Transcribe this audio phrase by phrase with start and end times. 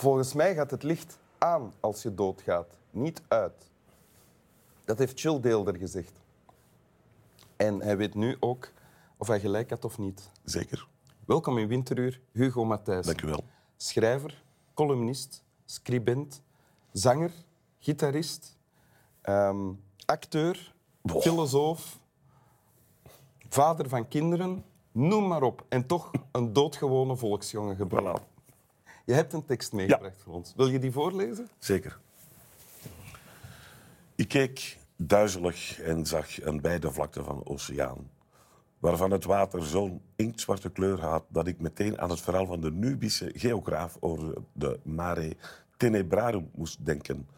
[0.00, 3.70] Volgens mij gaat het licht aan als je doodgaat, niet uit.
[4.84, 6.12] Dat heeft Chill Deelder gezegd.
[7.56, 8.72] En hij weet nu ook
[9.16, 10.30] of hij gelijk had of niet.
[10.44, 10.88] Zeker.
[11.24, 13.06] Welkom in Winteruur, Hugo Matthijs.
[13.06, 13.44] Dank u wel.
[13.76, 14.42] Schrijver,
[14.74, 16.42] columnist, scribent,
[16.92, 17.32] zanger,
[17.78, 18.56] gitarist,
[19.20, 19.72] ehm,
[20.06, 21.22] acteur, Boah.
[21.22, 21.98] filosoof,
[23.48, 25.64] vader van kinderen, noem maar op.
[25.68, 28.29] En toch een doodgewone volksjongen gebleven.
[29.04, 30.52] Je hebt een tekst meegebracht voor ons.
[30.56, 31.48] Wil je die voorlezen?
[31.58, 31.98] Zeker.
[34.14, 38.10] Ik keek duizelig en zag een beide vlakte van de oceaan,
[38.78, 42.70] waarvan het water zo'n inktzwarte kleur had dat ik meteen aan het verhaal van de
[42.70, 45.36] Nubische geograaf over de Mare
[45.76, 47.28] Tenebrarum moest denken.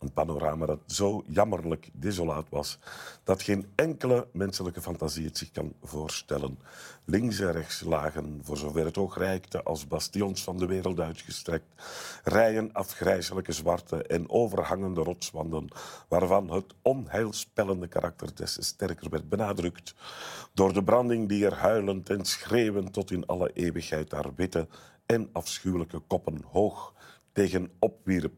[0.00, 2.78] Een panorama dat zo jammerlijk desolaat was
[3.24, 6.58] dat geen enkele menselijke fantasie het zich kan voorstellen.
[7.04, 11.82] Links en rechts lagen, voor zover het oog reikte, als bastions van de wereld uitgestrekt,
[12.24, 15.68] rijen afgrijzelijke zwarte en overhangende rotswanden,
[16.08, 19.94] waarvan het onheilspellende karakter des te sterker werd benadrukt
[20.54, 24.68] door de branding die er huilend en schreeuwend tot in alle eeuwigheid haar witte
[25.06, 26.94] en afschuwelijke koppen hoog
[27.32, 28.32] tegen opwierp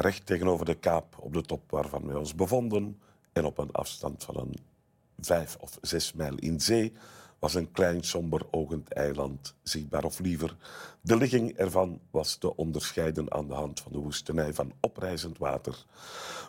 [0.00, 3.00] recht tegenover de kaap op de top waarvan wij ons bevonden
[3.32, 4.56] en op een afstand van een
[5.20, 6.92] vijf of zes mijl in zee
[7.38, 10.56] was een klein somber ogend eiland zichtbaar of liever.
[11.00, 15.84] De ligging ervan was te onderscheiden aan de hand van de woestenij van oprijzend water,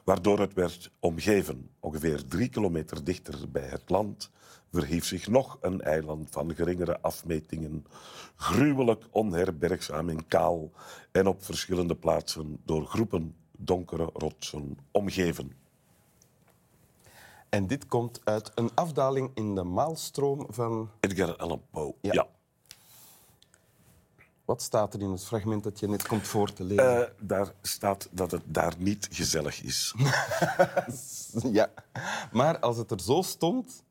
[0.04, 1.70] waardoor het werd omgeven.
[1.80, 4.32] Ongeveer drie kilometer dichter bij het land
[4.72, 7.86] verhief zich nog een eiland van geringere afmetingen,
[8.36, 10.72] gruwelijk onherbergzaam en kaal
[11.12, 15.52] en op verschillende plaatsen door groepen donkere rotsen omgeven.
[17.50, 20.90] En dit komt uit een afdaling in de maalstroom van...
[21.00, 21.96] Edgar Allan Poe.
[22.02, 22.14] Ja.
[22.14, 22.28] ja.
[24.46, 27.02] Wat staat er in het fragment dat je net komt voor te lezen?
[27.02, 29.94] Eh, daar staat dat het daar niet gezellig is.
[31.52, 31.70] Ja,
[32.32, 33.84] maar als het er zo stond,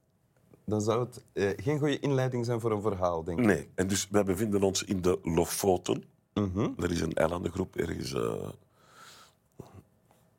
[0.65, 3.45] dan zou het eh, geen goede inleiding zijn voor een verhaal, denk ik.
[3.45, 6.05] Nee, en dus wij bevinden ons in de Lofoten.
[6.35, 6.71] Mhm.
[6.79, 8.49] Er is een eilandengroep ergens eh,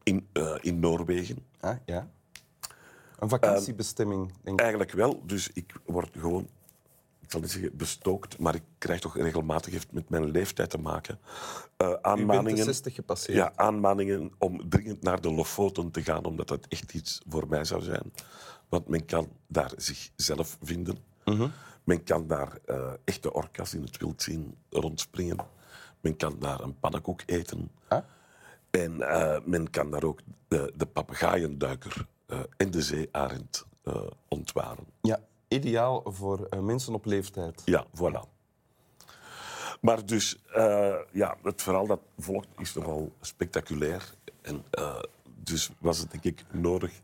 [0.04, 0.28] in,
[0.62, 1.46] in Noorwegen.
[1.60, 2.10] Ah, ja.
[3.20, 4.60] Een vakantiebestemming, denk ik.
[4.60, 6.48] Eigenlijk wel, dus ik word gewoon,
[7.20, 10.78] ik zal niet zeggen bestookt, maar ik krijg toch regelmatig heeft met mijn leeftijd te
[10.78, 11.16] maken.
[11.16, 11.20] U
[11.78, 13.38] bent de aanmaningen, 60 gepasseerd.
[13.38, 17.66] ja, aanmaningen om dringend naar de Lofoten te gaan, omdat dat echt iets voor mij
[17.66, 18.14] zou zijn.
[18.70, 20.98] Want men kan daar zichzelf vinden.
[21.84, 25.38] Men kan daar eh, echte orka's in het wild zien rondspringen.
[26.02, 27.72] Men kan daar een pannenkoek eten.
[27.88, 28.04] Ah?
[28.70, 32.04] En eh, men kan daar ook de, de papegaaienduiker eh,
[32.58, 34.86] en de zeearend eh, ontwaren.
[35.02, 37.62] Ja, ideaal voor eh, mensen op leeftijd.
[37.66, 38.38] Ja, voilà.
[39.82, 44.14] Maar dus, eh, ja, het verhaal dat volgt is nogal spectaculair.
[44.42, 47.02] En eh, dus was het denk ik nodig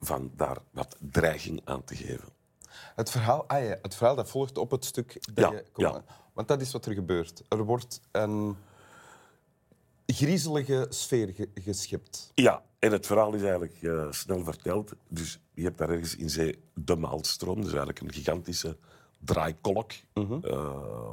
[0.00, 2.28] van daar wat dreiging aan te geven.
[2.94, 5.64] Het verhaal, ah ja, het verhaal dat volgt op het stuk dat Ja, je...
[5.72, 5.90] kom ja.
[5.92, 6.02] maar.
[6.32, 7.42] Want dat is wat er gebeurt.
[7.48, 8.56] Er wordt een
[10.06, 12.30] griezelige sfeer ge- geschept.
[12.34, 14.92] Ja, en het verhaal is eigenlijk eh, snel verteld.
[15.08, 17.56] Dus je hebt daar ergens in zee de Maalstroom.
[17.56, 18.76] Dus eigenlijk een gigantische
[19.18, 19.92] draaikolk.
[20.42, 21.10] eh,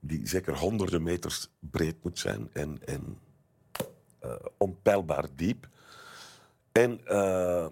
[0.00, 3.18] die zeker honderden meters breed moet zijn en, en
[4.18, 5.68] eh, onpeilbaar diep.
[6.72, 7.66] En eh,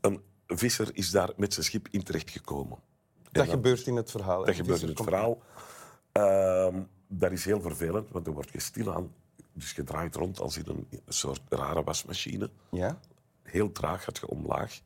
[0.00, 2.78] een visser is daar met zijn schip in terechtgekomen.
[2.78, 4.44] En Dat gebeurt in het verhaal.
[4.44, 5.42] dat gebeurt in het verhaal.
[6.12, 9.12] Ehm, dat is heel vervelend, want dan word je stilaan.
[9.60, 12.50] Dus je draait rond als in een, soort rare wasmachine.
[12.70, 12.98] Ja?
[13.42, 14.80] Heel traag gaat je omlaag.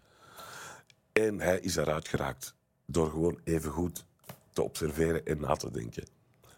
[1.13, 2.55] En hij is eruit geraakt
[2.87, 4.05] door gewoon even goed
[4.53, 6.05] te observeren en na te denken.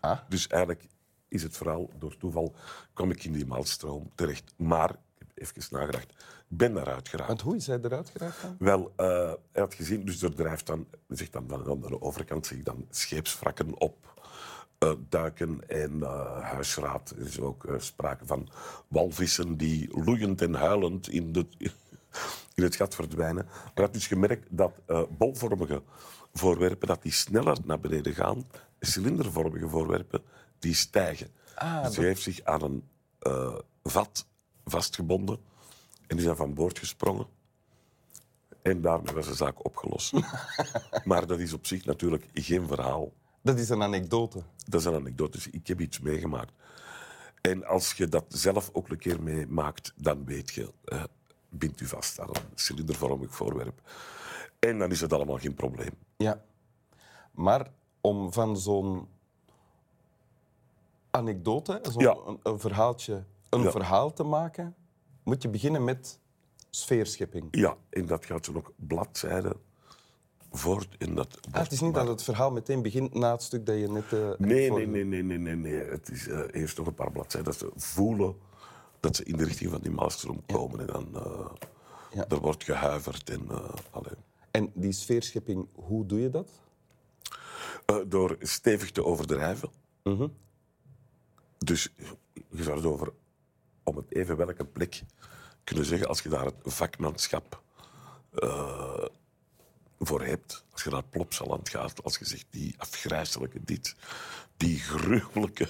[0.00, 0.18] Ah.
[0.28, 0.86] Dus eigenlijk
[1.28, 2.54] is het verhaal, door toeval
[2.92, 4.52] kwam ik in die maalstroom terecht.
[4.56, 6.10] Maar, ik heb even nagedacht,
[6.48, 7.28] ik ben daaruit geraakt.
[7.28, 8.56] Want hoe is hij eruit geraakt dan?
[8.58, 9.06] Wel, eh,
[9.52, 12.64] hij had gezien, dus er drijft dan, zegt dan van aan de overkant zie ik
[12.64, 14.15] dan scheepswrakken op
[15.08, 17.10] duiken en eh, huisraad.
[17.10, 18.48] Er is ook eh, sprake van
[18.88, 21.46] walvissen die loeiend en huilend in, de,
[22.54, 23.44] in het gat verdwijnen.
[23.44, 25.82] Maar had dus gemerkt dat eh, bolvormige
[26.32, 28.46] voorwerpen dat die sneller naar beneden gaan,
[28.80, 30.22] cilindervormige voorwerpen
[30.58, 31.28] die stijgen.
[31.54, 32.84] Ah, dus heeft zich aan een
[33.82, 34.26] vat
[34.64, 35.38] vastgebonden
[36.06, 37.26] en is dan van boord gesprongen.
[38.62, 40.12] En daarmee was de zaak opgelost.
[41.04, 43.12] maar dat is op zich natuurlijk geen verhaal.
[43.46, 44.42] Dat is een anekdote.
[44.64, 45.30] Dat is een anekdote.
[45.30, 46.52] Dus ik heb iets meegemaakt.
[47.40, 51.04] En als je dat zelf ook een keer meemaakt, dan weet je, eh,
[51.48, 53.80] bindt u vast aan een cilindervormig voorwerp.
[54.58, 55.92] En dan is het allemaal geen probleem.
[61.10, 62.16] anekdote, zo'n Ja.
[62.26, 63.70] een, een verhaaltje, een Ja.
[63.70, 64.74] verhaal te maken,
[65.22, 66.18] moet je beginnen met
[66.70, 67.48] sfeerschepping.
[67.50, 69.56] Ja, en dat gaat zo nog bladzijden
[70.56, 73.42] voort in dat Ah, het is niet maar- dat het verhaal meteen begint na het
[73.42, 74.12] stuk dat je net...
[74.12, 75.74] eh, Nee, voor- nee, nee, nee, nee, nee, nee.
[75.90, 78.34] Het is eh, eerst nog een paar bladzijden dat ze voelen
[79.00, 80.80] dat ze in de richting van die Maelstrom komen.
[80.80, 81.50] En dan eh,
[82.12, 82.24] Ja.
[82.28, 83.30] er wordt gehuiverd.
[83.30, 83.48] En.
[84.50, 86.50] En die sfeerschepping, hoe doe je dat?
[88.06, 89.70] Door stevig te overdrijven.
[90.02, 90.28] Mhm.
[91.58, 91.92] Dus
[92.50, 93.12] je zou het over,
[93.82, 95.02] om het even welke plek
[95.64, 97.62] kunnen zeggen, als je daar het vakmanschap
[99.98, 103.96] voor hebt, als je naar Plopsaland gaat, als je zegt die afgrijzelijke dit,
[104.56, 105.68] die gruwelijke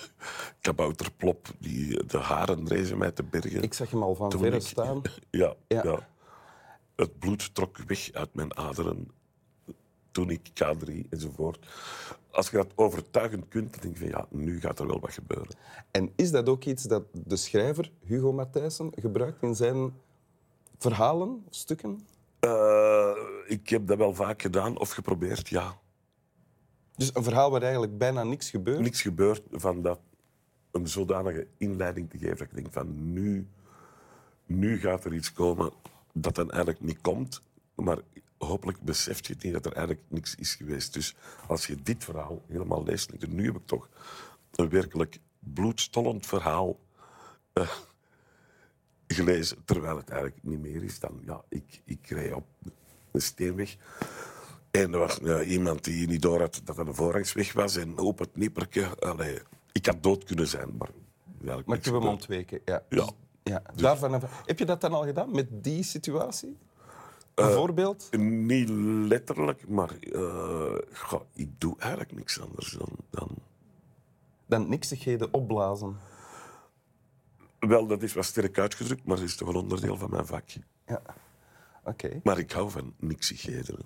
[0.60, 3.62] kabouterplop, die de haren rezen mij te bergen.
[3.62, 5.02] Ik zag hem al van verre staan.
[5.30, 5.82] Ja, Ja.
[5.82, 6.08] ja.
[6.96, 9.10] Het bloed trok weg uit mijn aderen
[10.10, 11.66] toen ik K3 enzovoort.
[12.30, 15.12] Als je dat overtuigend kunt, dan denk je van ja, nu gaat er wel wat
[15.12, 15.56] gebeuren.
[15.90, 19.92] En is dat ook iets dat de schrijver Hugo Matthijssen gebruikt in zijn
[20.78, 22.06] verhalen, stukken?
[22.40, 23.10] Eh,
[23.46, 25.78] ik heb dat wel vaak gedaan of geprobeerd, ja.
[26.96, 28.80] Dus een verhaal waar eigenlijk bijna niks gebeurt.
[28.80, 30.00] Niks gebeurt van dat
[30.70, 33.48] een zodanige inleiding te geven dat ik denk van nu,
[34.46, 35.72] nu gaat er iets komen
[36.12, 37.42] dat dan eigenlijk niet komt.
[37.74, 37.98] Maar
[38.38, 40.94] hopelijk beseft je het niet dat er eigenlijk niks is geweest.
[40.94, 41.16] Dus
[41.46, 43.88] als je dit verhaal helemaal leest, denk nu heb ik toch
[44.54, 46.78] een werkelijk bloedstollend verhaal
[47.52, 47.70] eh,
[49.06, 52.46] gelezen, terwijl het eigenlijk niet meer is dan, ja, ik, ik reed op
[53.12, 53.76] een steenweg.
[54.70, 57.76] En er was iemand die niet door had dat er een voorrangsweg was.
[57.76, 58.98] En op het nipperke.
[58.98, 59.38] Allee,
[59.72, 60.88] ik had dood kunnen zijn, maar...
[61.66, 62.60] Maar ik heb hem ontweken.
[62.64, 62.82] Ja.
[62.88, 63.08] Ja.
[63.42, 66.56] Ja, daarvan af- Heb je dat dan al gedaan met die situatie?
[67.34, 68.16] Eh, Bijvoorbeeld?
[68.18, 68.68] Niet
[69.08, 72.88] letterlijk, maar eh, goh, ik doe eigenlijk niks anders dan...
[73.10, 73.28] dan...
[74.46, 75.96] Dan niksigheden opblazen.
[77.58, 80.44] Wel, dat is wat sterk uitgedrukt, maar het is toch een onderdeel van mijn vak.
[80.86, 81.02] Ja.
[81.84, 82.20] Oké.
[82.24, 83.78] Maar ik hou van niksigheden,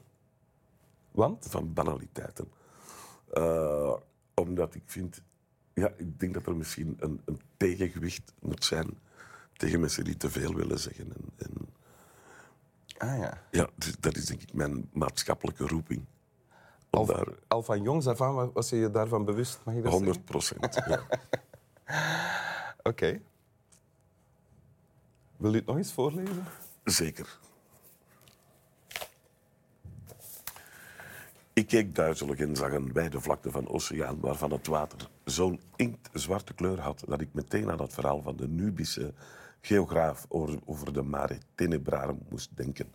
[1.10, 1.46] Want?
[1.50, 2.48] van banaliteiten.
[3.32, 3.94] Eh,
[4.34, 5.22] omdat ik vind...
[5.74, 8.98] Ja, ik denk dat er misschien een, een tegengewicht moet zijn
[9.56, 11.04] tegen mensen die te veel willen zeggen.
[11.14, 11.68] En, en
[12.98, 13.42] Ah ja.
[13.50, 16.04] Ja, dus dat is denk ik mijn maatschappelijke roeping.
[16.90, 19.80] Al, daar al van jongs af aan wa- was je je daarvan bewust, mag je
[19.82, 20.24] dat 100 zeggen?
[20.24, 20.74] procent.
[20.86, 21.06] Ja.
[22.90, 23.20] Oké.
[25.40, 26.44] Wil u het nog eens voorlezen?
[26.84, 27.38] Zeker.
[31.52, 36.54] Ik keek duizelig en zag een wijde vlakte van oceaan waarvan het water zo'n inktzwarte
[36.54, 39.14] kleur had dat ik meteen aan het verhaal van de Nubische
[39.60, 40.26] geograaf
[40.64, 42.92] over de Mare Tenebrarum moest denken.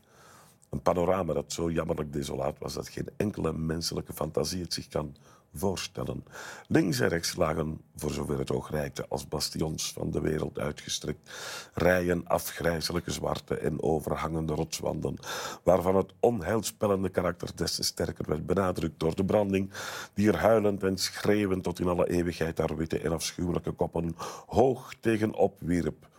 [0.69, 5.15] Een panorama dat zo jammerlijk desolaat was dat geen enkele menselijke fantasie het zich kan
[5.55, 6.23] voorstellen.
[6.67, 11.29] Links en rechts lagen, voor zover het oog reikte, als bastions van de wereld uitgestrekt,
[11.73, 15.15] rijen afgrijzelijke zwarte en overhangende rotswanden,
[15.63, 19.71] waarvan het onheilspellende karakter des te sterker werd benadrukt door de branding,
[20.13, 24.93] die er huilend en schreeuwend tot in alle eeuwigheid haar witte en afschuwelijke koppen hoog
[24.99, 26.13] tegenop wierp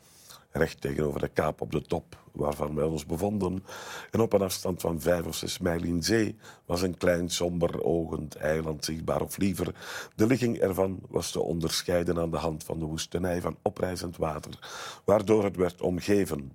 [0.56, 3.64] recht tegenover de kaap op de top waarvan wij ons bevonden.
[4.10, 7.84] En op een afstand van vijf of zes mijl in zee was een klein somber
[7.84, 9.22] ogend eiland zichtbaar.
[9.22, 9.75] Of liever,
[10.14, 14.58] de ligging ervan was te onderscheiden aan de hand van de woestenij van oprijzend water,
[15.04, 16.52] waardoor het werd omgeven.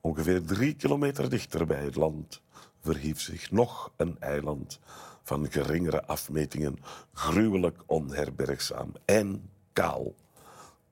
[0.00, 2.42] Ongeveer drie kilometer dichter bij het land
[2.80, 4.80] verhief zich nog een eiland
[5.22, 6.78] van geringere afmetingen,
[7.12, 10.14] gruwelijk onherbergzaam en kaal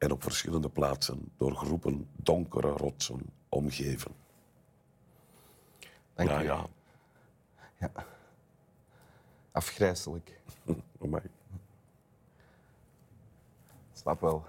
[0.03, 4.15] en op verschillende plaatsen door groepen donkere rotsen omgeven.
[6.15, 6.45] Dank ja, u.
[6.45, 6.67] ja.
[11.03, 11.23] Amai.
[13.93, 14.45] Snap wel.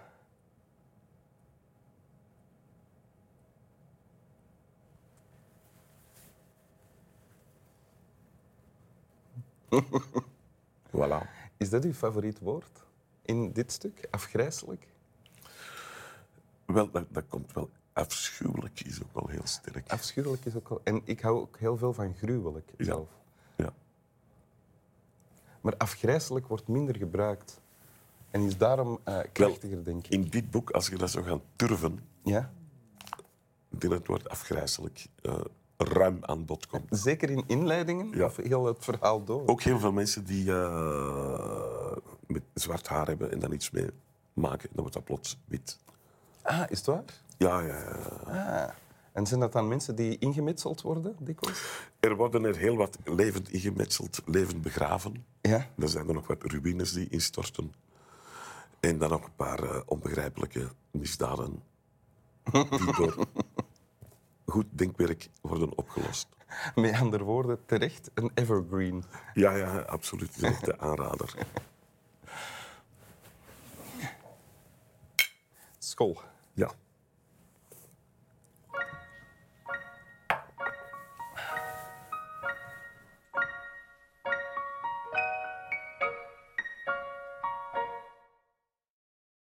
[10.91, 11.27] Voilà.
[11.57, 12.85] Is dat uw favoriet woord
[13.21, 14.07] in dit stuk?
[14.11, 14.92] Afgrijzelijk?
[16.65, 19.91] Wel, dat, dat komt wel afschuwelijk, is ook wel heel sterk.
[19.91, 20.81] Afschuwelijk is ook wel...
[20.83, 22.85] En ik hou ook heel veel van gruwelijk Ja.
[22.85, 23.07] zelf.
[23.55, 23.73] Ja.
[25.61, 27.61] Maar afgrijzelijk wordt minder gebruikt.
[28.29, 30.11] En is daarom eh, krachtiger, denk ik.
[30.11, 32.51] In dit boek, als je dat zou gaan turven, Ja?
[33.69, 35.39] dat het woord afgrijzelijk eh,
[35.77, 36.85] ruim aan bod komt.
[36.89, 38.25] Zeker in inleidingen Ja.
[38.25, 39.47] of heel het verhaal door.
[39.47, 43.89] Ook heel veel mensen die eh, met zwart haar hebben en dan iets mee
[44.33, 45.79] maken, dan wordt dat plots wit.
[46.43, 47.03] Ah, is het waar?
[47.37, 48.63] Ja, ja, ja.
[48.65, 48.69] Ah.
[49.11, 51.89] En zijn dat dan mensen die ingemetseld worden, dikwijls?
[51.99, 55.25] Er worden er heel wat levend ingemetseld, levend begraven.
[55.41, 55.67] Ja.
[55.75, 57.73] Dan zijn er nog wat ruïnes die instorten.
[58.79, 61.63] En dan nog een paar eh, onbegrijpelijke misdaden
[62.51, 63.27] die door
[64.45, 66.27] goed denkwerk worden opgelost.
[66.75, 69.03] Met andere woorden, terecht een evergreen.
[69.33, 70.39] Ja, ja, absoluut.
[70.65, 71.33] De aanrader.
[75.77, 76.21] School.
[76.55, 76.67] Yeah.